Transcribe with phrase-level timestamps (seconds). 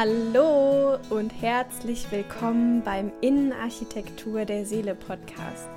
[0.00, 5.68] Hallo und herzlich willkommen beim Innenarchitektur der Seele Podcast.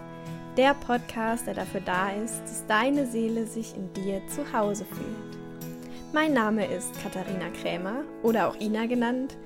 [0.56, 5.74] Der Podcast, der dafür da ist, dass deine Seele sich in dir zu Hause fühlt.
[6.14, 9.38] Mein Name ist Katharina Krämer oder auch Ina genannt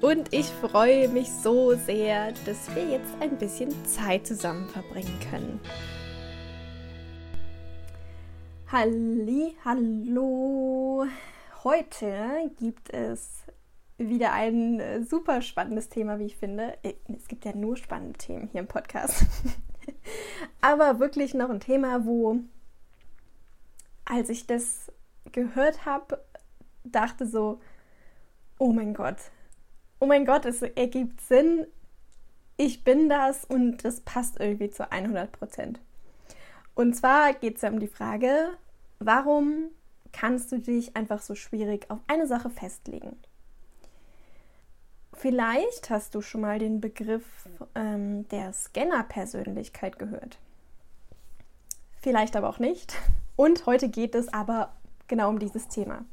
[0.00, 5.60] und ich freue mich so sehr, dass wir jetzt ein bisschen Zeit zusammen verbringen können.
[8.70, 11.04] Halli, hallo.
[11.64, 13.40] Heute gibt es
[14.08, 16.78] wieder ein äh, super spannendes Thema, wie ich finde.
[16.82, 19.26] Äh, es gibt ja nur spannende Themen hier im Podcast.
[20.60, 22.38] Aber wirklich noch ein Thema, wo,
[24.04, 24.90] als ich das
[25.32, 26.24] gehört habe,
[26.84, 27.60] dachte so,
[28.58, 29.16] oh mein Gott,
[30.00, 31.66] oh mein Gott, es ergibt Sinn,
[32.56, 35.80] ich bin das und das passt irgendwie zu 100 Prozent.
[36.74, 38.50] Und zwar geht es ja um die Frage,
[38.98, 39.70] warum
[40.12, 43.16] kannst du dich einfach so schwierig auf eine Sache festlegen?
[45.20, 47.24] Vielleicht hast du schon mal den Begriff
[47.74, 50.38] ähm, der Scanner-Persönlichkeit gehört.
[52.00, 52.94] Vielleicht aber auch nicht.
[53.36, 54.72] Und heute geht es aber
[55.08, 56.06] genau um dieses Thema.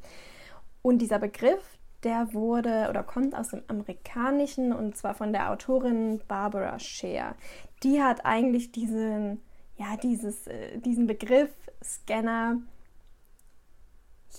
[0.82, 6.20] Und dieser Begriff, der wurde oder kommt aus dem Amerikanischen und zwar von der Autorin
[6.28, 7.34] Barbara Scher.
[7.82, 9.40] Die hat eigentlich diesen,
[9.78, 11.50] ja, dieses, äh, diesen Begriff
[11.82, 12.58] Scanner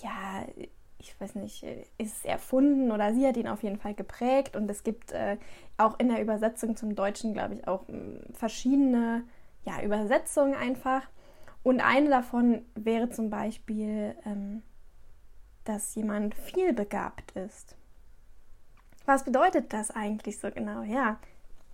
[0.00, 0.44] ja
[1.00, 4.70] ich weiß nicht, äh, ist erfunden oder sie hat ihn auf jeden Fall geprägt und
[4.70, 5.38] es gibt äh,
[5.76, 9.24] auch in der Übersetzung zum Deutschen, glaube ich, auch mh, verschiedene
[9.64, 11.02] ja, Übersetzungen einfach.
[11.62, 14.62] Und eine davon wäre zum Beispiel, ähm,
[15.64, 17.76] dass jemand vielbegabt ist.
[19.04, 20.82] Was bedeutet das eigentlich so genau?
[20.82, 21.18] Ja,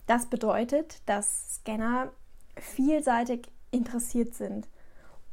[0.07, 2.11] das bedeutet, dass Scanner
[2.55, 4.67] vielseitig interessiert sind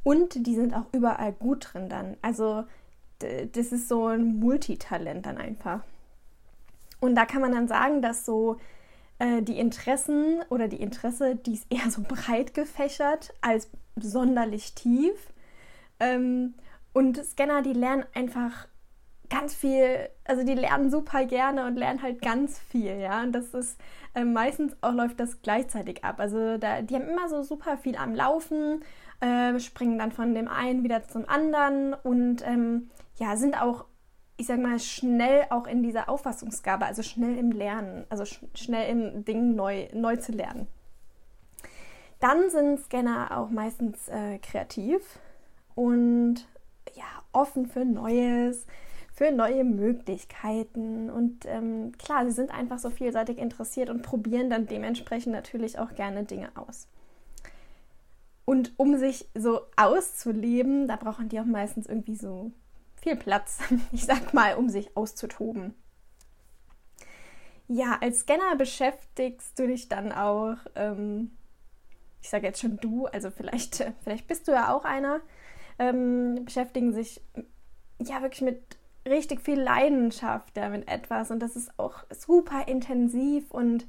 [0.03, 2.17] und die sind auch überall gut drin dann.
[2.21, 2.65] Also
[3.19, 5.81] das ist so ein Multitalent dann einfach.
[6.99, 8.57] Und da kann man dann sagen, dass so
[9.19, 15.15] äh, die Interessen oder die Interesse, die ist eher so breit gefächert als sonderlich tief.
[15.99, 16.55] Ähm,
[16.93, 18.67] und Scanner, die lernen einfach
[19.29, 23.21] ganz viel, also die lernen super gerne und lernen halt ganz viel, ja.
[23.23, 23.79] Und das ist
[24.13, 26.19] äh, meistens auch läuft das gleichzeitig ab.
[26.19, 28.83] Also da, die haben immer so super viel am Laufen,
[29.21, 33.85] äh, springen dann von dem einen wieder zum anderen und ähm, ja, sind auch,
[34.37, 38.89] ich sag mal, schnell auch in dieser Auffassungsgabe, also schnell im Lernen, also sch schnell
[38.89, 40.67] im Ding neu, neu zu lernen.
[42.19, 45.19] Dann sind Scanner auch meistens äh, kreativ
[45.75, 46.47] und
[46.95, 48.65] ja, offen für Neues,
[49.13, 51.09] für neue Möglichkeiten.
[51.09, 55.93] Und ähm, klar, sie sind einfach so vielseitig interessiert und probieren dann dementsprechend natürlich auch
[55.95, 56.87] gerne Dinge aus.
[58.45, 62.51] Und um sich so auszuleben, da brauchen die auch meistens irgendwie so
[63.05, 63.59] viel Platz,
[63.91, 65.75] ich sag mal, um sich auszutoben.
[67.67, 71.31] Ja, als Scanner beschäftigst du dich dann auch, ähm,
[72.21, 75.21] ich sage jetzt schon du, also vielleicht, vielleicht bist du ja auch einer,
[75.77, 77.21] ähm, beschäftigen sich
[77.99, 78.77] ja wirklich mit
[79.07, 83.85] richtig viel Leidenschaft ja, mit etwas und das ist auch super intensiv und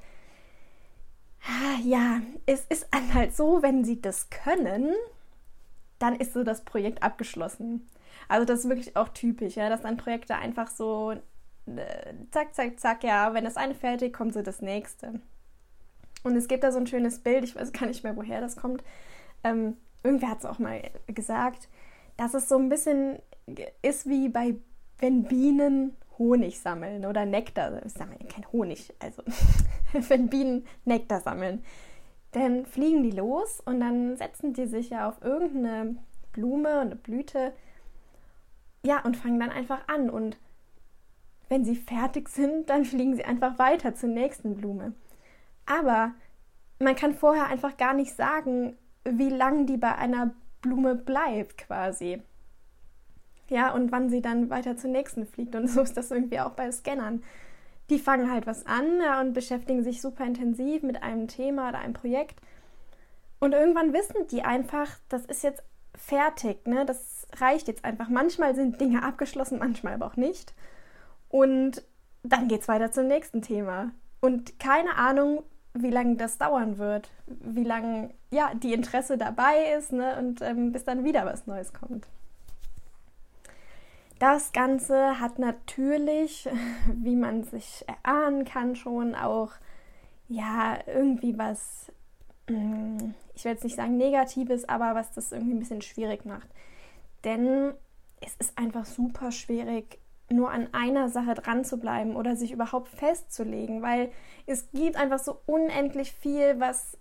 [1.42, 4.94] ah, ja, es ist halt so, wenn sie das können,
[5.98, 7.88] dann ist so das Projekt abgeschlossen.
[8.28, 12.78] Also das ist wirklich auch typisch, ja, dass dann Projekte einfach so äh, zack, zack,
[12.78, 15.20] zack, ja, wenn das eine fertig, kommt so das nächste.
[16.22, 18.56] Und es gibt da so ein schönes Bild, ich weiß gar nicht mehr, woher das
[18.56, 18.82] kommt.
[19.44, 21.68] Ähm, irgendwer hat es auch mal gesagt,
[22.16, 23.18] dass es so ein bisschen
[23.82, 24.56] ist wie bei,
[24.98, 29.22] wenn Bienen Honig sammeln oder Nektar, sammeln kein Honig, also
[30.08, 31.62] wenn Bienen Nektar sammeln,
[32.42, 35.96] dann fliegen die los und dann setzen die sich ja auf irgendeine
[36.32, 37.52] Blume, eine Blüte
[38.86, 40.08] ja, und fangen dann einfach an.
[40.08, 40.38] Und
[41.48, 44.94] wenn sie fertig sind, dann fliegen sie einfach weiter zur nächsten Blume.
[45.66, 46.12] Aber
[46.78, 52.22] man kann vorher einfach gar nicht sagen, wie lange die bei einer Blume bleibt quasi.
[53.48, 55.54] Ja, und wann sie dann weiter zur nächsten fliegt.
[55.54, 57.22] Und so ist das irgendwie auch bei Scannern.
[57.90, 61.94] Die fangen halt was an und beschäftigen sich super intensiv mit einem Thema oder einem
[61.94, 62.40] Projekt.
[63.38, 65.62] Und irgendwann wissen die einfach, das ist jetzt
[65.94, 66.84] fertig, ne?
[66.84, 68.08] Das reicht jetzt einfach.
[68.08, 70.54] Manchmal sind Dinge abgeschlossen, manchmal aber auch nicht.
[71.28, 71.82] Und
[72.22, 73.92] dann geht es weiter zum nächsten Thema.
[74.20, 75.42] Und keine Ahnung,
[75.74, 80.16] wie lange das dauern wird, wie lange ja die Interesse dabei ist, ne?
[80.18, 82.06] Und ähm, bis dann wieder was Neues kommt.
[84.18, 86.48] Das Ganze hat natürlich,
[86.92, 89.52] wie man sich erahnen kann, schon auch
[90.28, 91.92] ja irgendwie was
[92.48, 96.48] mm, ich will jetzt nicht sagen Negatives, aber was das irgendwie ein bisschen schwierig macht.
[97.24, 97.74] Denn
[98.20, 99.98] es ist einfach super schwierig,
[100.30, 104.10] nur an einer Sache dran zu bleiben oder sich überhaupt festzulegen, weil
[104.46, 106.98] es gibt einfach so unendlich viel, was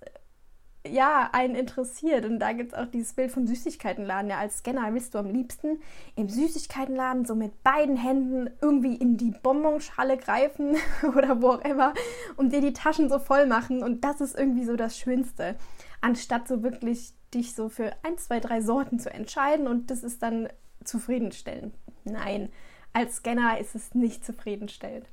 [0.90, 2.26] ja, einen interessiert.
[2.26, 4.30] Und da gibt es auch dieses Bild vom Süßigkeitenladen.
[4.30, 5.80] Ja, als Scanner willst du am liebsten
[6.16, 10.78] im Süßigkeitenladen so mit beiden Händen irgendwie in die Bonbonschale greifen
[11.16, 11.94] oder wo auch immer
[12.38, 13.84] und dir die Taschen so voll machen.
[13.84, 15.56] Und das ist irgendwie so das Schönste.
[16.02, 20.22] Anstatt so wirklich dich so für ein, zwei, drei Sorten zu entscheiden und das ist
[20.24, 20.48] dann
[20.84, 21.76] zufriedenstellend.
[22.04, 22.50] Nein,
[22.94, 25.08] als Scanner ist es nicht zufriedenstellend.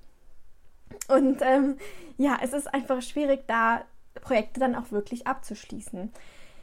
[1.08, 1.76] Und ähm,
[2.16, 3.84] ja, es ist einfach schwierig, da
[4.20, 6.12] Projekte dann auch wirklich abzuschließen.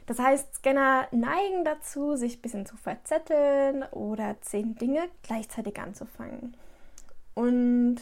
[0.06, 6.56] Das heißt, Scanner neigen dazu, sich ein bisschen zu verzetteln oder zehn Dinge gleichzeitig anzufangen.
[7.34, 7.96] Und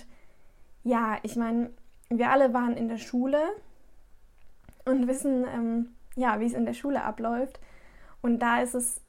[0.85, 1.71] ja, ich meine,
[2.09, 3.41] wir alle waren in der Schule
[4.85, 7.61] und wissen, ähm, ja, wie es in der Schule abläuft.
[8.23, 9.01] Und da ist es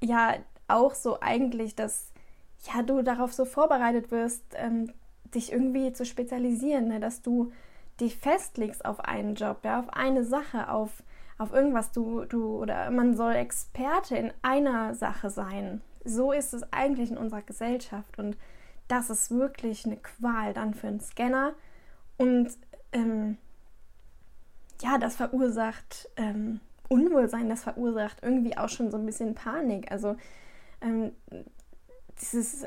[0.00, 0.36] ja
[0.68, 2.12] auch so eigentlich, dass
[2.72, 4.92] ja, du darauf so vorbereitet wirst, ähm,
[5.34, 7.00] dich irgendwie zu spezialisieren, ne?
[7.00, 7.52] dass du
[8.00, 11.02] dich festlegst auf einen Job, ja, auf eine Sache, auf,
[11.38, 15.80] auf irgendwas, du, du, oder man soll Experte in einer Sache sein.
[16.04, 18.36] So ist es eigentlich in unserer Gesellschaft und
[18.88, 21.54] das ist wirklich eine Qual dann für einen Scanner
[22.18, 22.50] und
[22.92, 23.38] ähm,
[24.82, 29.90] ja, das verursacht ähm, Unwohlsein, das verursacht irgendwie auch schon so ein bisschen Panik.
[29.90, 30.16] Also
[30.80, 31.12] ähm,
[32.20, 32.66] dieses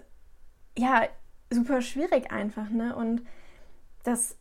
[0.78, 1.04] ja
[1.52, 2.96] super schwierig einfach, ne?
[2.96, 3.22] Und
[4.04, 4.36] das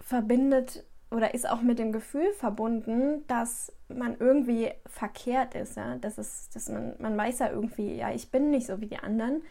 [0.00, 6.18] verbindet oder ist auch mit dem Gefühl verbunden, dass man irgendwie verkehrt ist, ja, das
[6.18, 9.42] ist, dass man, man weiß ja irgendwie, ja, ich bin nicht so wie die anderen.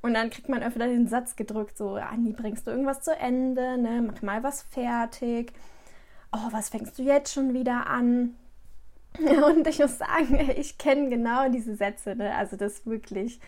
[0.00, 3.78] Und dann kriegt man öfter den Satz gedrückt, so, Anni, bringst du irgendwas zu Ende,
[3.78, 4.00] ne?
[4.06, 5.52] Mach mal was fertig.
[6.32, 8.36] Oh, was fängst du jetzt schon wieder an?
[9.18, 12.32] Und ich muss sagen, ich kenne genau diese Sätze, ne?
[12.36, 13.40] Also das wirklich,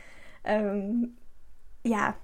[0.42, 1.16] ähm,
[1.84, 2.14] ja,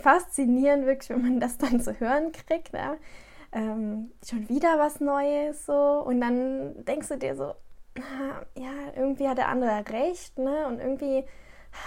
[0.00, 2.96] faszinierend wirklich, wenn man das dann zu hören kriegt, ja?
[3.54, 7.54] Ähm, schon wieder was Neues so und dann denkst du dir so,
[8.56, 10.66] ja, irgendwie hat der andere recht, ne?
[10.66, 11.24] Und irgendwie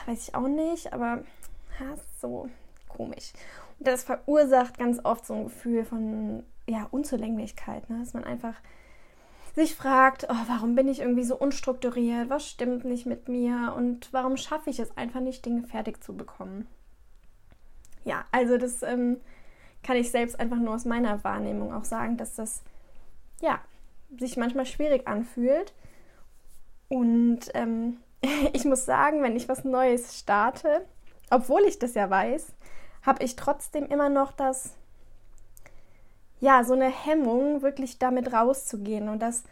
[0.05, 1.23] weiß ich auch nicht, aber
[1.79, 2.49] ja, so
[2.87, 3.33] komisch.
[3.79, 7.99] Und das verursacht ganz oft so ein Gefühl von ja, Unzulänglichkeit, ne?
[7.99, 8.55] dass man einfach
[9.55, 14.13] sich fragt, oh, warum bin ich irgendwie so unstrukturiert, was stimmt nicht mit mir und
[14.13, 16.67] warum schaffe ich es einfach nicht, Dinge fertig zu bekommen.
[18.03, 19.19] Ja, also das ähm,
[19.87, 22.61] kann ich selbst einfach nur aus meiner Wahrnehmung auch sagen, dass das
[23.39, 23.61] ja
[24.19, 25.73] sich manchmal schwierig anfühlt.
[26.89, 27.97] Und ähm,
[28.53, 30.85] ich muss sagen, wenn ich was Neues starte,
[31.29, 32.47] obwohl ich das ja weiß,
[33.03, 34.75] habe ich trotzdem immer noch das,
[36.41, 39.45] ja, so eine Hemmung, wirklich damit rauszugehen und das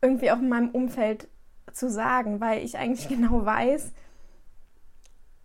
[0.00, 1.28] irgendwie auch in meinem Umfeld
[1.74, 3.92] zu sagen, weil ich eigentlich genau weiß,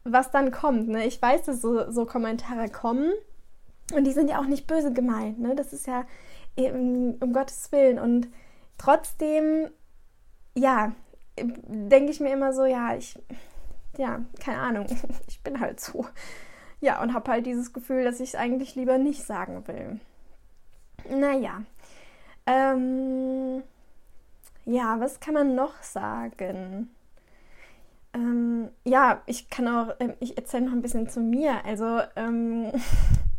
[0.05, 0.87] was dann kommt.
[0.87, 1.05] Ne?
[1.05, 3.11] Ich weiß, dass so, so Kommentare kommen
[3.95, 5.55] und die sind ja auch nicht böse gemeint, ne?
[5.55, 6.05] Das ist ja
[6.55, 7.99] eben um Gottes Willen.
[7.99, 8.27] Und
[8.77, 9.69] trotzdem,
[10.55, 10.93] ja,
[11.37, 13.19] denke ich mir immer so, ja, ich,
[13.97, 14.85] ja, keine Ahnung,
[15.27, 16.05] ich bin halt so.
[16.81, 19.99] Ja, und habe halt dieses Gefühl, dass ich es eigentlich lieber nicht sagen will.
[21.09, 21.63] Naja.
[22.45, 23.63] Ähm,
[24.65, 26.89] ja, was kann man noch sagen?
[28.13, 31.65] Ähm, ja, ich kann auch, ähm, ich erzähle noch ein bisschen zu mir.
[31.65, 32.71] Also, ähm,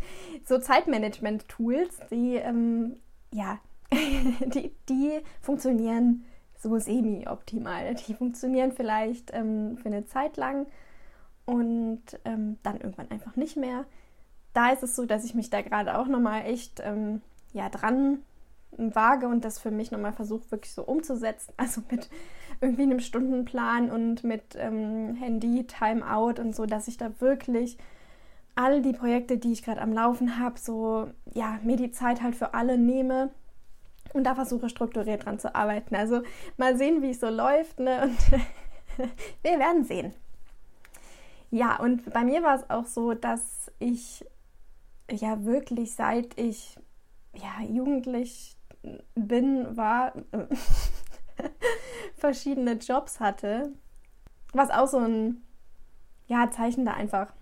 [0.45, 2.97] so Zeitmanagement-Tools, die, ähm,
[3.33, 3.59] ja,
[3.93, 6.25] die, die funktionieren
[6.59, 7.95] so semi-optimal.
[7.95, 10.67] Die funktionieren vielleicht ähm, für eine Zeit lang
[11.45, 13.85] und ähm, dann irgendwann einfach nicht mehr.
[14.55, 17.21] Da ist es so, dass ich mich da gerade auch nochmal echt ähm,
[17.53, 18.19] ja, dran
[18.77, 21.53] wage und das für mich nochmal versuche, wirklich so umzusetzen.
[21.59, 22.09] Also mit
[22.61, 27.77] irgendwie einem Stundenplan und mit ähm, Handy, Timeout und so, dass ich da wirklich
[28.55, 32.37] all die Projekte, die ich gerade am Laufen habe, so, ja, mir die Zeit halt
[32.37, 33.31] für alle nehme
[34.13, 35.95] und da versuche strukturiert dran zu arbeiten.
[35.97, 36.23] Also
[36.57, 38.03] mal sehen, wie es so läuft, ne?
[38.03, 38.33] Und
[39.43, 40.15] wir werden sehen.
[41.51, 44.25] Ja, und bei mir war es auch so, dass ich
[45.11, 46.77] ja wirklich seit ich
[47.35, 48.57] ja jugendlich
[49.15, 50.13] bin, war
[52.17, 53.73] verschiedene Jobs hatte,
[54.53, 55.43] was auch so ein
[56.27, 57.33] ja Zeichen da einfach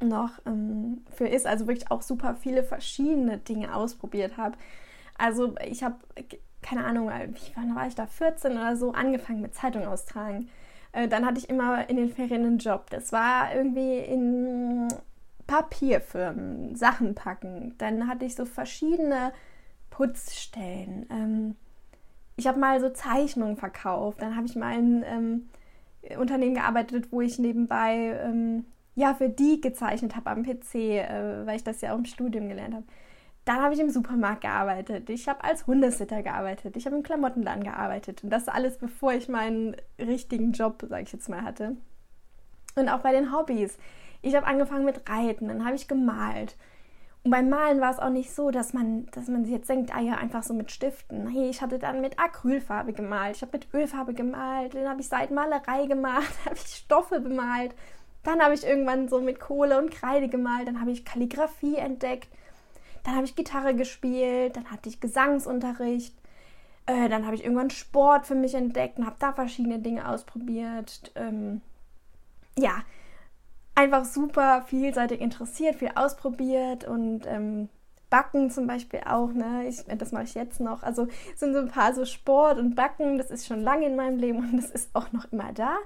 [0.00, 1.46] noch ähm, für ist.
[1.46, 4.56] Also wirklich auch super viele verschiedene Dinge ausprobiert habe.
[5.16, 5.96] Also ich habe,
[6.62, 10.48] keine Ahnung, äh, wie wann war ich da, 14 oder so, angefangen mit Zeitung austragen.
[10.92, 12.90] Äh, dann hatte ich immer in den Ferien einen Job.
[12.90, 14.88] Das war irgendwie in
[15.46, 17.74] Papierfirmen, Sachen packen.
[17.78, 19.32] Dann hatte ich so verschiedene
[19.90, 21.06] Putzstellen.
[21.10, 21.56] Ähm,
[22.36, 24.22] ich habe mal so Zeichnungen verkauft.
[24.22, 25.48] Dann habe ich mal in ähm,
[26.18, 28.64] Unternehmen gearbeitet, wo ich nebenbei ähm,
[28.98, 32.48] ja für die gezeichnet habe am PC, äh, weil ich das ja auch im Studium
[32.48, 32.84] gelernt habe.
[33.44, 35.08] Dann habe ich im Supermarkt gearbeitet.
[35.08, 36.76] Ich habe als Hundesitter gearbeitet.
[36.76, 38.22] Ich habe im Klamottenladen gearbeitet.
[38.22, 41.76] Und das alles, bevor ich meinen richtigen Job, sage ich jetzt mal, hatte.
[42.74, 43.78] Und auch bei den Hobbys.
[44.20, 46.56] Ich habe angefangen mit Reiten, dann habe ich gemalt.
[47.24, 50.00] Und beim Malen war es auch nicht so, dass man, dass man jetzt denkt, ah
[50.00, 51.28] ja, einfach so mit Stiften.
[51.28, 55.08] Hey, ich hatte dann mit Acrylfarbe gemalt, ich habe mit Ölfarbe gemalt, dann habe ich
[55.08, 57.74] Seitenmalerei gemacht, habe ich Stoffe bemalt.
[58.28, 62.28] Dann habe ich irgendwann so mit Kohle und Kreide gemalt, dann habe ich Kalligrafie entdeckt,
[63.02, 66.14] dann habe ich Gitarre gespielt, dann hatte ich Gesangsunterricht,
[66.84, 71.10] äh, dann habe ich irgendwann Sport für mich entdeckt und habe da verschiedene Dinge ausprobiert.
[71.14, 71.62] Ähm,
[72.58, 72.82] ja,
[73.74, 77.70] einfach super vielseitig interessiert, viel ausprobiert und ähm,
[78.10, 79.66] Backen zum Beispiel auch, ne?
[79.66, 80.82] Ich, das mache ich jetzt noch.
[80.82, 84.18] Also sind so ein paar so Sport und Backen, das ist schon lange in meinem
[84.18, 85.78] Leben und das ist auch noch immer da.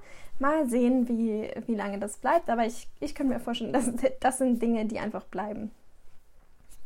[0.43, 4.39] Mal sehen, wie, wie lange das bleibt, aber ich, ich kann mir vorstellen, das, das
[4.39, 5.71] sind Dinge, die einfach bleiben.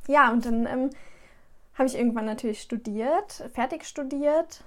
[0.06, 0.90] Ja, und dann ähm,
[1.74, 4.62] habe ich irgendwann natürlich studiert, fertig studiert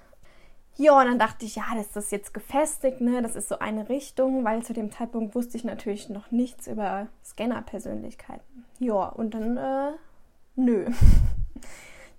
[0.80, 3.22] ja, und dann dachte ich, ja, das ist jetzt gefestigt, ne?
[3.22, 7.08] Das ist so eine Richtung, weil zu dem Zeitpunkt wusste ich natürlich noch nichts über
[7.26, 8.64] Scanner-Persönlichkeiten.
[8.80, 9.92] Ja, und dann, äh,
[10.56, 10.86] nö.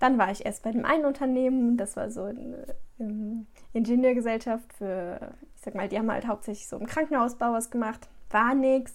[0.00, 2.66] dann war ich erst bei dem einen Unternehmen, das war so eine
[2.98, 8.08] ähm, Ingenieurgesellschaft für, ich sag mal, die haben halt hauptsächlich so im Krankenhausbau was gemacht,
[8.30, 8.94] war nix.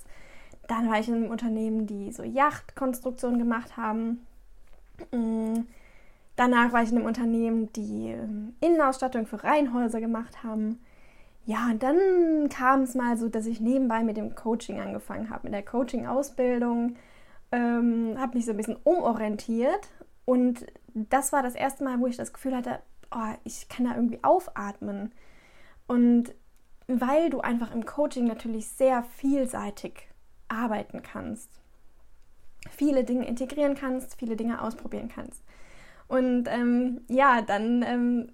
[0.68, 4.26] Dann war ich in einem Unternehmen, die so Yachtkonstruktion gemacht haben.
[5.12, 5.68] Mhm
[6.36, 10.82] Danach war ich in einem Unternehmen, die ähm, Innenausstattung für Reihenhäuser gemacht haben.
[11.46, 15.42] Ja, und dann kam es mal so, dass ich nebenbei mit dem Coaching angefangen habe,
[15.44, 16.96] mit der Coaching-Ausbildung,
[17.52, 19.88] ähm, habe mich so ein bisschen umorientiert
[20.26, 22.80] und das war das erste Mal, wo ich das Gefühl hatte,
[23.12, 25.14] oh, ich kann da irgendwie aufatmen.
[25.88, 26.34] Und
[26.88, 30.08] weil du einfach im Coaching natürlich sehr vielseitig
[30.48, 31.50] arbeiten kannst,
[32.70, 35.44] viele Dinge integrieren kannst, viele Dinge ausprobieren kannst.
[36.08, 38.32] Und ähm, ja, dann ähm,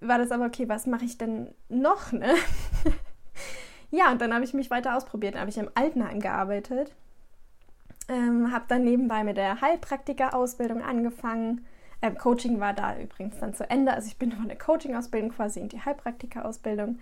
[0.00, 2.12] war das aber, okay, was mache ich denn noch?
[2.12, 2.34] Ne?
[3.90, 5.36] ja, und dann habe ich mich weiter ausprobiert.
[5.36, 6.94] Habe ich im Altenheim gearbeitet.
[8.08, 11.66] Ähm, habe dann nebenbei mit der Heilpraktiker-Ausbildung angefangen.
[12.02, 13.94] Ähm, Coaching war da übrigens dann zu Ende.
[13.94, 16.98] Also ich bin von der Coaching-Ausbildung quasi in die Heilpraktiker-Ausbildung.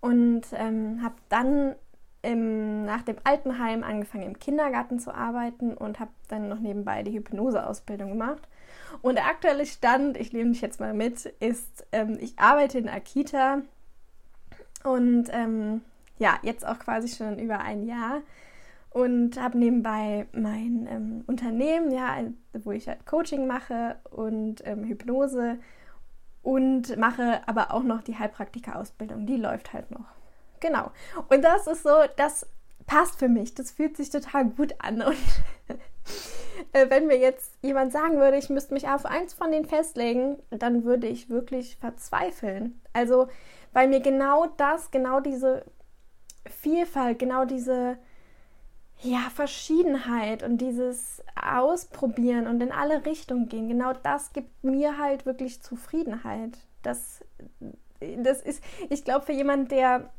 [0.00, 1.74] Und ähm, habe dann
[2.22, 7.12] im, nach dem Altenheim angefangen im Kindergarten zu arbeiten und habe dann noch nebenbei die
[7.12, 8.48] Hypnose-Ausbildung gemacht.
[9.02, 12.88] Und der aktuelle Stand, ich nehme dich jetzt mal mit, ist, ähm, ich arbeite in
[12.88, 13.62] Akita
[14.84, 15.82] und ähm,
[16.18, 18.20] ja, jetzt auch quasi schon über ein Jahr
[18.90, 22.18] und habe nebenbei mein ähm, Unternehmen, ja,
[22.52, 25.58] wo ich halt Coaching mache und ähm, Hypnose
[26.42, 29.26] und mache aber auch noch die Heilpraktika-Ausbildung.
[29.26, 30.06] Die läuft halt noch.
[30.58, 30.90] Genau.
[31.28, 32.46] Und das ist so, das
[32.86, 33.54] passt für mich.
[33.54, 35.02] Das fühlt sich total gut an.
[35.02, 35.16] Und
[36.72, 40.38] äh, wenn mir jetzt jemand sagen würde, ich müsste mich auf eins von denen festlegen,
[40.50, 42.80] dann würde ich wirklich verzweifeln.
[42.92, 43.28] Also,
[43.72, 45.64] weil mir genau das, genau diese
[46.46, 47.98] Vielfalt, genau diese
[49.02, 55.26] ja, Verschiedenheit und dieses Ausprobieren und in alle Richtungen gehen, genau das gibt mir halt
[55.26, 56.58] wirklich Zufriedenheit.
[56.82, 57.24] Das,
[58.00, 60.10] das ist, ich glaube, für jemanden, der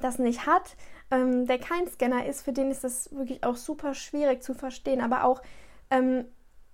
[0.00, 0.76] das nicht hat,
[1.10, 5.00] ähm, der kein Scanner ist, für den ist das wirklich auch super schwierig zu verstehen.
[5.00, 5.42] Aber auch
[5.90, 6.26] ähm,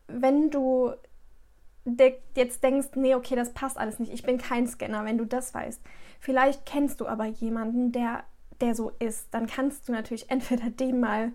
[0.09, 0.93] wenn du
[1.85, 5.27] de jetzt denkst, nee, okay, das passt alles nicht, ich bin kein Scanner, wenn du
[5.27, 5.81] das weißt.
[6.19, 8.25] Vielleicht kennst du aber jemanden, der,
[8.61, 9.29] der so ist.
[9.33, 11.33] Dann kannst du natürlich entweder dem mal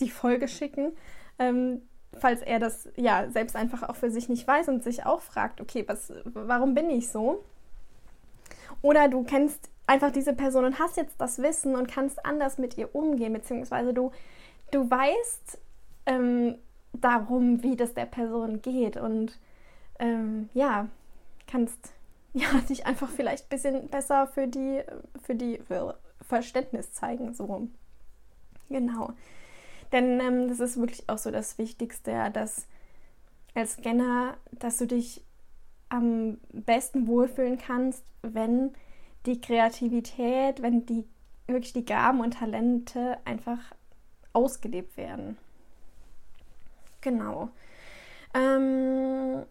[0.00, 0.92] die Folge schicken,
[1.38, 1.82] ähm,
[2.18, 5.60] falls er das ja selbst einfach auch für sich nicht weiß und sich auch fragt,
[5.60, 7.44] okay, was, warum bin ich so?
[8.82, 12.78] Oder du kennst einfach diese Person und hast jetzt das Wissen und kannst anders mit
[12.78, 14.12] ihr umgehen, beziehungsweise du,
[14.70, 15.58] du weißt
[16.06, 16.56] ähm,
[16.92, 19.38] darum, wie das der Person geht und
[19.98, 20.88] ähm, ja,
[21.46, 21.92] kannst
[22.32, 24.82] ja, dich einfach vielleicht ein bisschen besser für die,
[25.22, 25.60] für die
[26.30, 27.68] Verständnis zeigen, so.
[28.70, 29.12] Genau.
[29.92, 32.66] Denn ähm, das ist wirklich auch so das Wichtigste, dass
[33.54, 35.22] als Scanner, dass du dich
[35.88, 38.72] am besten wohlfühlen kannst, wenn
[39.26, 41.04] die Kreativität, wenn die
[41.48, 43.58] wirklich die Gaben und Talente einfach
[44.32, 45.36] ausgelebt werden.
[47.00, 47.48] Genau.
[48.34, 49.44] Ähm,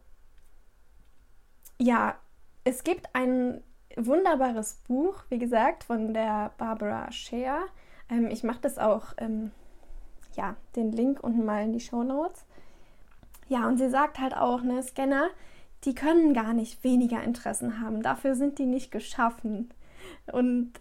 [1.78, 2.18] ja,
[2.64, 3.62] es gibt ein
[4.06, 7.62] wunderbares Buch, wie gesagt, von der Barbara Scher.
[8.10, 9.51] Ähm, ich mache das auch, ähm,
[10.36, 12.46] ja, den Link unten mal in die Show Notes.
[13.48, 15.29] Ja, und sie sagt halt auch, ne, Scanner
[15.86, 18.01] die können gar nicht weniger Interessen haben.
[18.01, 19.70] Dafür sind die nicht geschaffen.
[20.32, 20.74] Und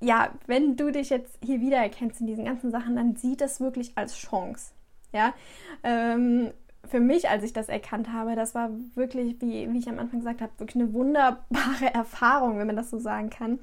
[0.00, 3.92] ja, wenn du dich jetzt hier wiedererkennst in diesen ganzen Sachen, dann sieht das wirklich
[3.96, 4.72] als Chance.
[5.12, 5.34] Ja,
[5.82, 6.52] ähm,
[6.88, 10.20] für mich, als ich das erkannt habe, das war wirklich, wie, wie ich am Anfang
[10.20, 13.58] gesagt habe, wirklich eine wunderbare Erfahrung, wenn man das so sagen kann.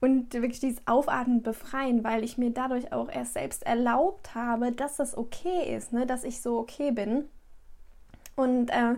[0.00, 4.96] Und wirklich dieses Aufatmen befreien, weil ich mir dadurch auch erst selbst erlaubt habe, dass
[4.96, 6.04] das okay ist, ne?
[6.06, 7.24] dass ich so okay bin.
[8.36, 8.96] Und äh,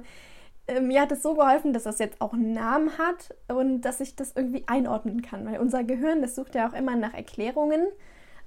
[0.66, 4.00] äh, mir hat es so geholfen, dass das jetzt auch einen Namen hat und dass
[4.00, 7.86] ich das irgendwie einordnen kann, weil unser Gehirn, das sucht ja auch immer nach Erklärungen.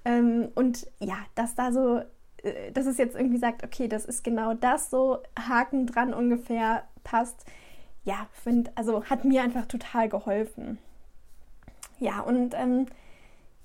[0.05, 2.01] Ähm, und ja, dass da so,
[2.73, 7.45] dass es jetzt irgendwie sagt, okay, das ist genau das, so Haken dran ungefähr passt.
[8.03, 10.77] Ja, finde, also hat mir einfach total geholfen.
[11.99, 12.85] Ja, und ähm,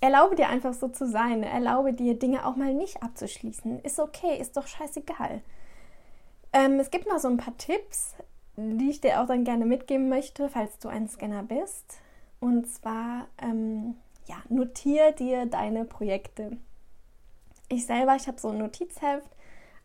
[0.00, 1.42] erlaube dir einfach so zu sein.
[1.42, 3.80] Erlaube dir, Dinge auch mal nicht abzuschließen.
[3.80, 5.40] Ist okay, ist doch scheißegal.
[6.52, 8.14] Ähm, es gibt noch so ein paar Tipps,
[8.56, 11.98] die ich dir auch dann gerne mitgeben möchte, falls du ein Scanner bist.
[12.40, 16.58] Und zwar, ähm, ja, notier dir deine Projekte.
[17.68, 19.28] Ich selber, ich habe so ein Notizheft,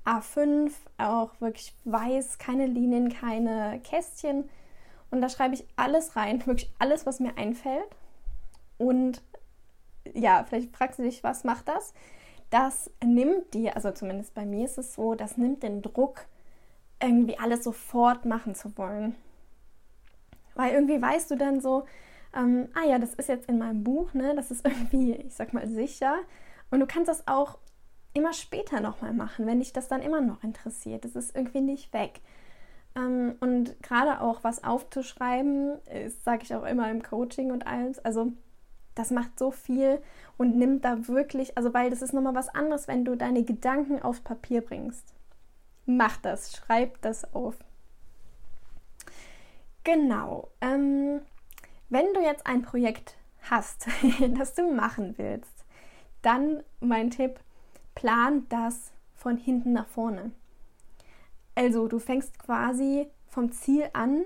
[0.05, 4.49] A5, auch wirklich weiß, keine Linien, keine Kästchen.
[5.11, 7.89] Und da schreibe ich alles rein, wirklich alles, was mir einfällt.
[8.77, 9.21] Und
[10.13, 11.93] ja, vielleicht fragst du dich, was macht das?
[12.49, 16.25] Das nimmt dir, also zumindest bei mir ist es so, das nimmt den Druck
[17.01, 19.15] irgendwie alles sofort machen zu wollen.
[20.55, 21.85] Weil irgendwie weißt du dann so,
[22.35, 24.35] ähm, ah ja, das ist jetzt in meinem Buch, ne?
[24.35, 26.15] Das ist irgendwie, ich sag mal, sicher.
[26.71, 27.57] Und du kannst das auch
[28.19, 31.05] immer später nochmal machen, wenn dich das dann immer noch interessiert.
[31.05, 32.21] Das ist irgendwie nicht weg.
[32.95, 35.79] Ähm, und gerade auch was aufzuschreiben,
[36.23, 37.99] sage ich auch immer im Coaching und alles.
[37.99, 38.31] Also
[38.95, 40.01] das macht so viel
[40.37, 44.01] und nimmt da wirklich, also weil das ist nochmal was anderes, wenn du deine Gedanken
[44.01, 45.13] aufs Papier bringst
[45.89, 47.55] mach das, schreib das auf.
[49.83, 50.49] Genau.
[50.61, 51.21] Ähm,
[51.89, 53.17] wenn du jetzt ein Projekt
[53.49, 53.87] hast,
[54.37, 55.65] das du machen willst,
[56.21, 57.39] dann mein Tipp,
[57.99, 60.31] plan das von hinten nach vorne.
[61.53, 64.23] Also du fängst quasi vom Ziel an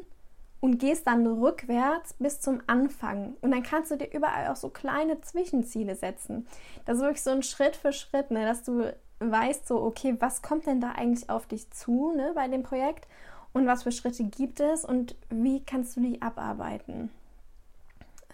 [0.60, 3.36] und gehst dann rückwärts bis zum Anfang.
[3.42, 6.46] Und dann kannst du dir überall auch so kleine Zwischenziele setzen.
[6.86, 10.44] Das ist wirklich so ein Schritt für Schritt, ne, dass du weißt, so, okay, was
[10.44, 13.08] kommt denn da eigentlich auf dich zu ne, bei dem Projekt
[13.54, 17.10] und was für Schritte gibt es und wie kannst du die abarbeiten?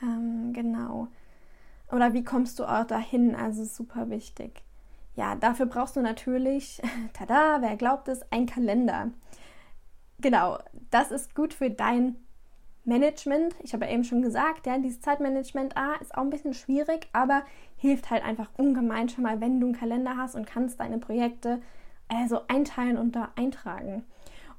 [0.01, 1.07] Ähm, genau.
[1.93, 3.35] Oder wie kommst du auch dahin?
[3.35, 4.63] Also super wichtig.
[5.19, 6.81] Ja, dafür brauchst du natürlich,
[7.13, 9.11] tada, wer glaubt es, ein Kalender.
[10.21, 10.59] Genau,
[10.91, 12.15] das ist gut für dein
[12.85, 13.53] Management.
[13.61, 17.09] Ich habe ja eben schon gesagt, ja, dieses Zeitmanagement A ist auch ein bisschen schwierig,
[17.11, 17.43] aber
[17.75, 21.61] hilft halt einfach ungemein schon mal, wenn du einen Kalender hast und kannst deine Projekte
[22.07, 24.05] also einteilen und da eintragen.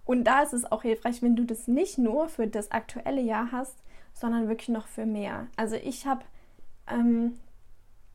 [0.04, 3.50] Und da ist es auch hilfreich, wenn du das nicht nur für das aktuelle Jahr
[3.50, 3.78] hast,
[4.12, 5.46] sondern wirklich noch für mehr.
[5.56, 6.20] Also ich habe
[6.86, 7.38] ähm,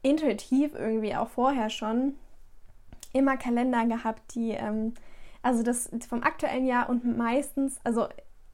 [0.03, 2.13] intuitiv irgendwie auch vorher schon
[3.15, 4.93] immer Kalender gehabt, die ähm,
[5.41, 8.07] also das vom aktuellen Jahr und meistens, also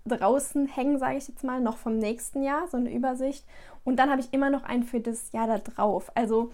[0.05, 3.45] draußen hängen, sage ich jetzt mal, noch vom nächsten Jahr, so eine Übersicht.
[3.83, 6.11] Und dann habe ich immer noch einen für das Jahr da drauf.
[6.15, 6.51] Also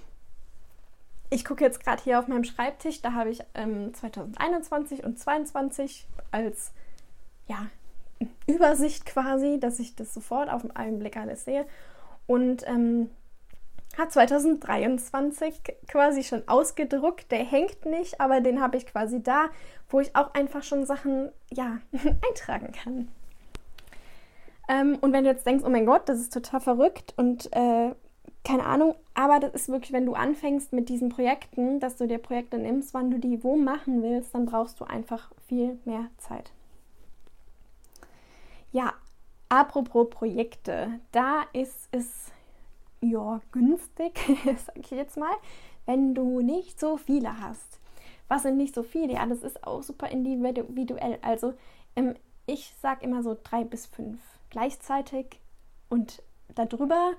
[1.30, 6.08] ich gucke jetzt gerade hier auf meinem Schreibtisch, da habe ich ähm, 2021 und 2022
[6.32, 6.72] als
[7.48, 7.67] ja,
[8.48, 11.65] Übersicht quasi, dass ich das sofort auf einen Blick alles sehe.
[12.28, 13.10] Und ähm,
[13.97, 17.31] hat 2023 quasi schon ausgedruckt.
[17.31, 19.45] Der hängt nicht, aber den habe ich quasi da,
[19.89, 21.79] wo ich auch einfach schon Sachen ja
[22.29, 23.07] eintragen kann.
[24.69, 27.93] Ähm, und wenn du jetzt denkst, oh mein Gott, das ist total verrückt und äh,
[28.43, 32.17] keine Ahnung, aber das ist wirklich, wenn du anfängst mit diesen Projekten, dass du dir
[32.17, 36.51] Projekte nimmst, wann du die wo machen willst, dann brauchst du einfach viel mehr Zeit.
[38.71, 38.93] Ja,
[39.49, 42.31] apropos Projekte, da ist es
[43.01, 44.19] ja günstig,
[44.65, 45.36] sag ich jetzt mal,
[45.86, 47.79] wenn du nicht so viele hast.
[48.27, 49.13] Was sind nicht so viele?
[49.13, 51.17] Ja, das ist auch super individuell.
[51.21, 51.53] Also
[51.95, 55.39] ähm, ich sag immer so drei bis fünf gleichzeitig
[55.89, 56.21] und
[56.55, 57.13] darüber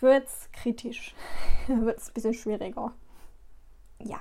[0.00, 1.14] wird es kritisch,
[1.66, 2.92] wird es ein bisschen schwieriger.
[4.00, 4.20] Ja,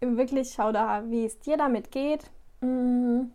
[0.00, 2.30] wirklich schau da, wie es dir damit geht.
[2.60, 3.30] Mm.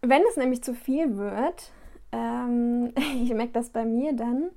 [0.00, 1.72] Wenn es nämlich zu viel wird,
[2.12, 4.50] ähm, ich merke das bei mir dann,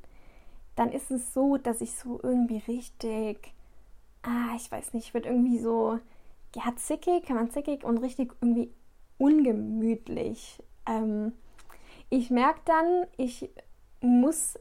[0.75, 3.53] dann ist es so, dass ich so irgendwie richtig,
[4.23, 5.99] ah, ich weiß nicht, wird irgendwie so,
[6.55, 8.71] ja, zickig, kann man zickig und richtig irgendwie
[9.17, 10.61] ungemütlich.
[10.85, 11.33] Ähm,
[12.09, 13.49] ich merke dann, ich
[14.01, 14.59] muss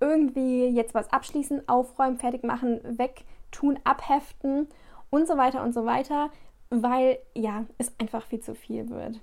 [0.00, 4.68] irgendwie jetzt was abschließen, aufräumen, fertig machen, wegtun, abheften
[5.10, 6.30] und so weiter und so weiter,
[6.70, 9.20] weil ja, es einfach viel zu viel wird.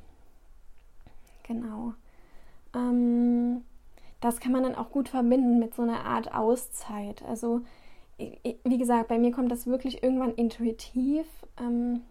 [1.44, 1.94] Genau.
[2.76, 3.64] Ähm,
[4.20, 7.24] das kann man dann auch gut verbinden mit so einer Art Auszeit.
[7.24, 7.62] Also,
[8.18, 11.28] wie gesagt, bei mir kommt das wirklich irgendwann intuitiv.
[11.60, 12.02] Ähm,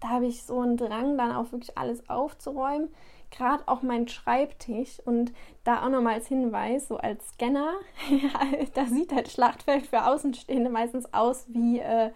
[0.00, 2.90] da habe ich so einen Drang, dann auch wirklich alles aufzuräumen.
[3.30, 5.32] Gerade auch mein Schreibtisch und
[5.64, 7.72] da auch nochmal als Hinweis, so als Scanner,
[8.74, 12.10] da sieht halt Schlachtfeld für Außenstehende meistens aus wie äh,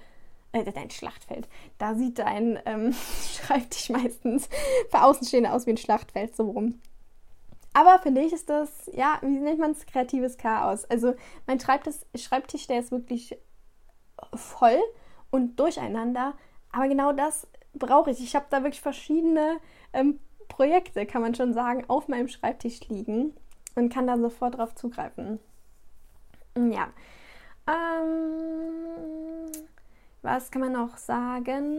[0.53, 1.49] äh, dein Schlachtfeld.
[1.79, 2.95] Da sieht dein ähm,
[3.33, 4.49] Schreibtisch meistens
[4.91, 6.81] für Außenstehende aus wie ein Schlachtfeld, so rum.
[7.73, 10.85] Aber finde ich, ist das, ja, wie nennt man es, kreatives Chaos.
[10.87, 11.15] Also
[11.47, 13.39] mein Schreibtisch, Schreibtisch, der ist wirklich
[14.35, 14.79] voll
[15.31, 16.35] und durcheinander.
[16.73, 18.21] Aber genau das brauche ich.
[18.21, 19.59] Ich habe da wirklich verschiedene
[19.93, 23.35] ähm, Projekte, kann man schon sagen, auf meinem Schreibtisch liegen
[23.77, 25.39] und kann da sofort drauf zugreifen.
[26.57, 26.89] Ja.
[27.69, 29.51] Ähm,
[30.23, 31.79] was kann man noch sagen?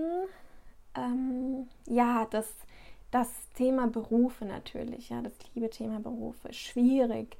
[0.95, 2.47] Ähm, ja, das,
[3.12, 7.38] das Thema Berufe natürlich, ja, das liebe Thema Berufe, schwierig,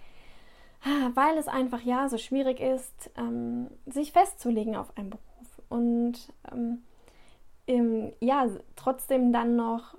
[0.84, 6.34] ah, weil es einfach ja so schwierig ist, ähm, sich festzulegen auf einen Beruf und
[6.52, 6.84] ähm,
[7.66, 9.98] im, ja, trotzdem dann noch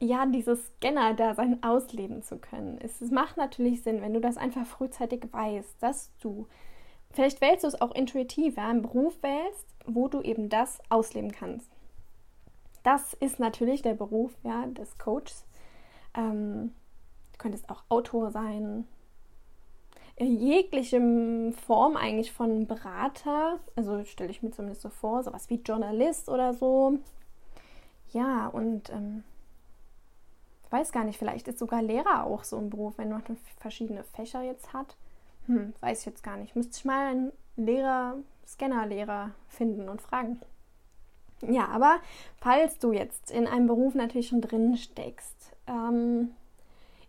[0.00, 2.78] ja, dieses Scanner-Dasein ausleben zu können.
[2.80, 6.46] Es macht natürlich Sinn, wenn du das einfach frühzeitig weißt, dass du
[7.10, 11.32] Vielleicht wählst du es auch intuitiv, ja, einen Beruf wählst, wo du eben das ausleben
[11.32, 11.70] kannst.
[12.88, 15.44] Das ist natürlich der Beruf ja, des Coaches.
[16.14, 16.72] Ähm,
[17.32, 18.88] du könntest auch Autor sein.
[20.16, 25.56] In jeglichem Form eigentlich von Berater, also stelle ich mir zumindest so vor, sowas wie
[25.56, 26.98] Journalist oder so.
[28.14, 29.22] Ja, und ähm,
[30.70, 33.22] weiß gar nicht, vielleicht ist sogar Lehrer auch so ein Beruf, wenn man
[33.58, 34.96] verschiedene Fächer jetzt hat.
[35.44, 36.56] Hm, weiß ich jetzt gar nicht.
[36.56, 38.14] Müsste ich mal einen Lehrer,
[38.46, 40.40] Scannerlehrer finden und fragen.
[41.46, 41.98] Ja, aber
[42.36, 46.30] falls du jetzt in einem Beruf natürlich schon drin steckst, ähm,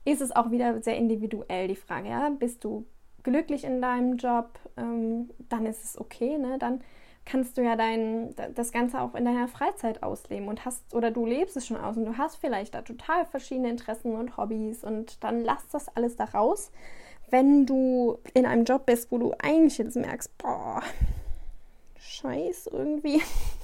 [0.06, 2.10] ist es auch wieder sehr individuell die Frage.
[2.10, 2.30] Ja?
[2.30, 2.86] Bist du
[3.24, 6.58] glücklich in deinem Job, ähm, dann ist es okay, ne?
[6.58, 6.82] Dann
[7.26, 11.26] kannst du ja dein, das Ganze auch in deiner Freizeit ausleben und hast, oder du
[11.26, 15.24] lebst es schon aus und du hast vielleicht da total verschiedene Interessen und Hobbys und
[15.24, 16.72] dann lass das alles da raus
[17.32, 20.82] wenn du in einem Job bist, wo du eigentlich jetzt merkst, boah,
[21.98, 23.22] scheiß irgendwie,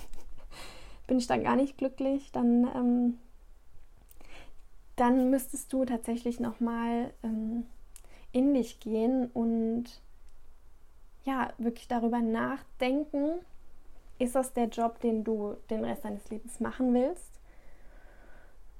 [1.07, 3.17] bin ich dann gar nicht glücklich, dann, ähm,
[4.95, 7.65] dann müsstest du tatsächlich nochmal ähm,
[8.31, 9.85] in dich gehen und
[11.23, 13.39] ja, wirklich darüber nachdenken,
[14.19, 17.39] ist das der Job, den du den Rest deines Lebens machen willst?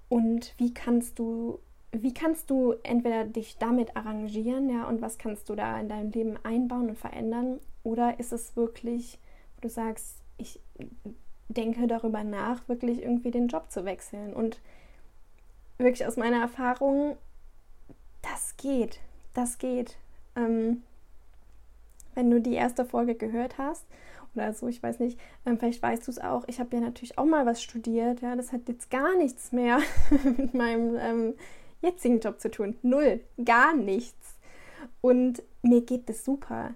[0.08, 1.60] Und wie kannst du
[2.02, 6.12] wie kannst du entweder dich damit arrangieren, ja, und was kannst du da in deinem
[6.12, 7.60] Leben einbauen und verändern?
[7.84, 9.20] Oder ist es wirklich,
[9.56, 10.60] wo du sagst, ich
[11.48, 14.34] denke darüber nach, wirklich irgendwie den Job zu wechseln?
[14.34, 14.60] Und
[15.78, 17.18] wirklich aus meiner Erfahrung,
[18.22, 19.00] das geht,
[19.34, 19.98] das geht.
[20.36, 20.84] Ähm,
[22.14, 23.86] wenn du die erste Folge gehört hast
[24.34, 27.18] oder so, ich weiß nicht, ähm, vielleicht weißt du es auch, ich habe ja natürlich
[27.18, 29.80] auch mal was studiert, ja, das hat jetzt gar nichts mehr
[30.38, 31.34] mit meinem ähm,
[31.82, 32.76] jetzigen Job zu tun.
[32.82, 34.36] Null, gar nichts.
[35.02, 36.74] Und mir geht es super.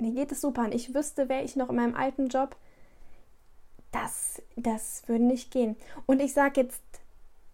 [0.00, 0.62] Mir geht es super.
[0.62, 2.56] Und ich wüsste, wäre ich noch in meinem alten Job,
[3.96, 5.76] das, das würde nicht gehen.
[6.06, 6.82] Und ich sage jetzt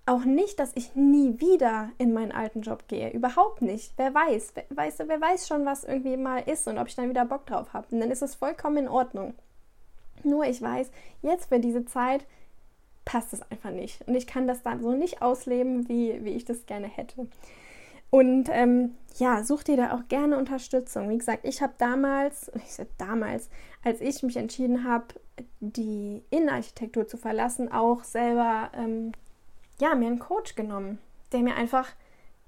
[0.05, 3.11] auch nicht, dass ich nie wieder in meinen alten Job gehe.
[3.11, 3.93] Überhaupt nicht.
[3.97, 7.09] Wer weiß, wer, weißt wer weiß schon, was irgendwie mal ist und ob ich dann
[7.09, 7.87] wieder Bock drauf habe.
[7.91, 9.35] Und dann ist es vollkommen in Ordnung.
[10.25, 10.91] Nur ich weiß,
[11.23, 12.25] jetzt für diese Zeit
[13.05, 14.07] passt es einfach nicht.
[14.09, 17.29] Und ich kann das dann so nicht ausleben, wie, wie ich das gerne hätte.
[18.13, 21.09] Und ähm, ja, such dir da auch gerne Unterstützung.
[21.09, 23.49] Wie gesagt, ich habe damals, ich sag damals,
[23.83, 25.07] als ich mich entschieden habe,
[25.61, 29.13] die Innenarchitektur zu verlassen, auch selber ähm,
[29.81, 30.99] ja, mir einen Coach genommen,
[31.33, 31.89] der mir einfach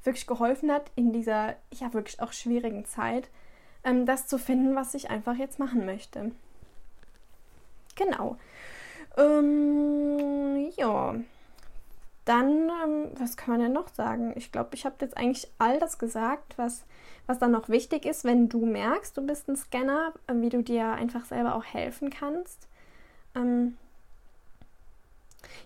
[0.03, 3.31] wirklich geholfen hat, in dieser ja wirklich auch schwierigen Zeit,
[3.85, 6.33] ähm, das zu finden, was ich einfach jetzt machen möchte.
[7.95, 8.37] Genau.
[9.17, 11.15] Ähm, ja.
[12.25, 14.33] Dann, ähm, was kann man denn noch sagen?
[14.37, 16.85] Ich glaube, ich habe jetzt eigentlich all das gesagt, was,
[17.27, 20.63] was dann noch wichtig ist, wenn du merkst, du bist ein Scanner, äh, wie du
[20.63, 22.67] dir einfach selber auch helfen kannst.
[23.35, 23.77] Ähm,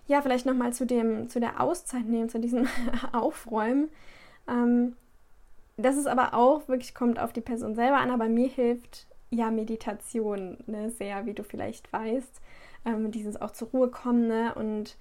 [0.07, 2.67] ja, vielleicht nochmal zu zu der Auszeit nehmen, zu diesem
[3.13, 3.89] Aufräumen.
[4.47, 4.97] Ähm,
[5.77, 9.49] das ist aber auch wirklich, kommt auf die Person selber an, aber mir hilft ja
[9.49, 12.41] Meditation ne, sehr, wie du vielleicht weißt
[12.85, 14.53] ähm, dieses auch zur Ruhe kommen ne?
[14.55, 14.95] und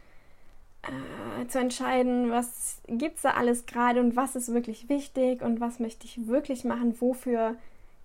[1.40, 5.60] äh, zu entscheiden, was gibt es da alles gerade und was ist wirklich wichtig und
[5.60, 7.56] was möchte ich wirklich machen, wofür,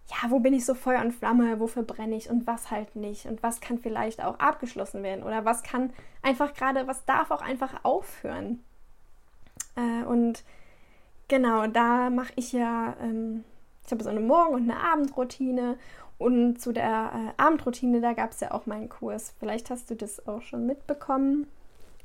[0.08, 3.26] ja, wo bin ich so Feuer und Flamme, wofür brenne ich und was halt nicht
[3.26, 5.92] und was kann vielleicht auch abgeschlossen werden oder was kann
[6.22, 8.64] einfach gerade, was darf auch einfach aufhören.
[9.76, 10.44] Äh, und
[11.28, 13.44] genau, da mache ich ja, ähm,
[13.86, 15.78] ich habe so eine Morgen- und eine Abendroutine.
[16.20, 19.34] Und zu der äh, Abendroutine, da gab es ja auch meinen Kurs.
[19.40, 21.48] Vielleicht hast du das auch schon mitbekommen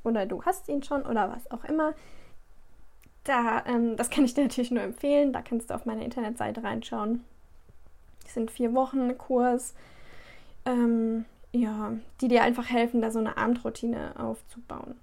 [0.04, 1.94] oder du hast ihn schon oder was auch immer.
[3.24, 5.32] Da, ähm, das kann ich dir natürlich nur empfehlen.
[5.32, 7.24] Da kannst du auf meine Internetseite reinschauen.
[8.22, 9.74] Das sind vier Wochen Kurs,
[10.66, 14.98] ähm, ja, die dir einfach helfen, da so eine Abendroutine aufzubauen.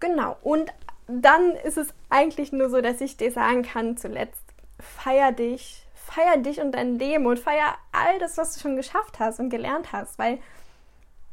[0.00, 0.36] Genau.
[0.42, 0.72] Und
[1.06, 4.42] dann ist es eigentlich nur so, dass ich dir sagen kann, zuletzt,
[4.80, 9.18] feier dich, feier dich und dein Leben und feier all das, was du schon geschafft
[9.18, 10.38] hast und gelernt hast, weil,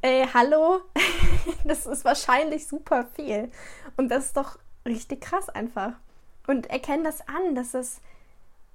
[0.04, 0.82] ey, hallo,
[1.64, 3.50] das ist wahrscheinlich super viel.
[3.96, 5.94] Und das ist doch richtig krass einfach.
[6.46, 8.02] Und erkenn das an, dass es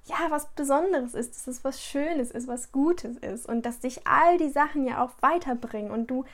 [0.07, 4.07] ja was Besonderes ist, dass es was Schönes ist, was Gutes ist und dass dich
[4.07, 6.25] all die Sachen ja auch weiterbringen und du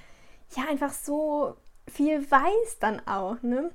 [0.56, 1.56] ja einfach so
[1.92, 3.72] viel weißt dann auch, ne?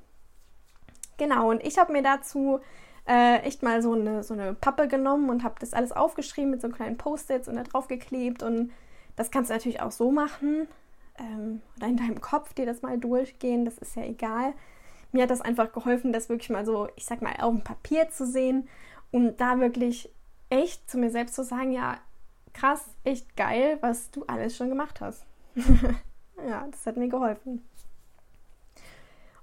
[1.17, 2.61] Genau, und ich habe mir dazu
[3.05, 6.61] äh, echt mal so eine, so eine Pappe genommen und habe das alles aufgeschrieben mit
[6.61, 8.71] so kleinen Post-its und da drauf geklebt und
[9.17, 10.69] das kannst du natürlich auch so machen
[11.19, 14.53] ähm, oder in deinem Kopf dir das mal durchgehen, das ist ja egal
[15.11, 18.09] mir hat das einfach geholfen, das wirklich mal so, ich sag mal, auf dem Papier
[18.09, 18.67] zu sehen
[19.11, 20.09] und da wirklich
[20.49, 21.97] echt zu mir selbst zu sagen, ja,
[22.53, 25.25] krass, echt geil, was du alles schon gemacht hast.
[26.47, 27.65] ja, das hat mir geholfen.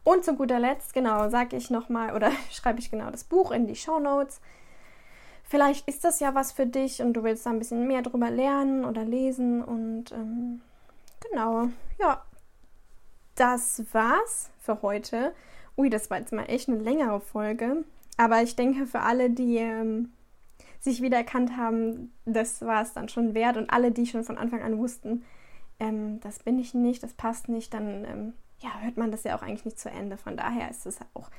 [0.05, 3.67] Und zu guter Letzt, genau, sage ich nochmal oder schreibe ich genau das Buch in
[3.67, 4.41] die Show Notes.
[5.43, 8.31] Vielleicht ist das ja was für dich und du willst da ein bisschen mehr drüber
[8.31, 9.63] lernen oder lesen.
[9.63, 10.61] Und ähm,
[11.31, 12.25] genau, ja,
[13.35, 15.35] das war's für heute.
[15.77, 17.85] Ui, das war jetzt mal echt eine längere Folge.
[18.17, 20.13] Aber ich denke, für alle, die ähm,
[20.81, 23.57] sich wiedererkannt haben, das war es dann schon wert.
[23.57, 25.25] Und alle, die schon von Anfang an wussten,
[25.79, 29.37] ähm, das bin ich nicht, das passt nicht, dann ähm, ja, hört man das ja
[29.37, 30.17] auch eigentlich nicht zu Ende.
[30.17, 31.31] Von daher ist es auch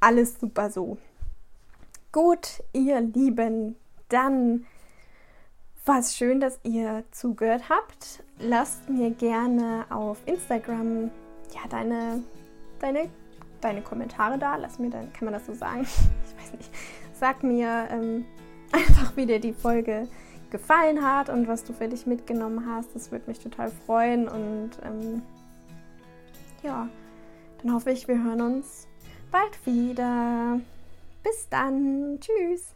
[0.00, 0.98] alles super so.
[2.12, 3.76] Gut, ihr Lieben,
[4.08, 4.66] dann
[5.86, 8.22] war es schön, dass ihr zugehört habt.
[8.38, 11.10] Lasst mir gerne auf Instagram
[11.54, 12.22] ja, deine,
[12.80, 13.08] deine
[13.60, 14.56] deine Kommentare da.
[14.56, 15.86] Lass mir dann, kann man das so sagen?
[16.26, 16.70] Ich weiß nicht.
[17.14, 18.24] Sag mir ähm,
[18.72, 20.08] einfach, wie dir die Folge
[20.50, 22.94] gefallen hat und was du für dich mitgenommen hast.
[22.94, 24.28] Das würde mich total freuen.
[24.28, 25.22] Und ähm,
[26.62, 26.88] ja,
[27.62, 28.86] dann hoffe ich, wir hören uns
[29.30, 30.60] bald wieder.
[31.22, 32.18] Bis dann.
[32.20, 32.75] Tschüss.